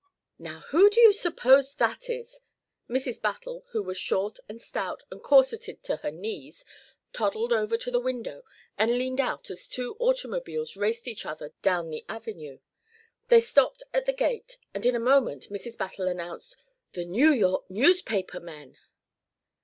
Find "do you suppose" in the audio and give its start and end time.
0.89-1.75